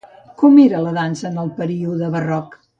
[0.43, 2.63] Com era la dansa en el període barroc?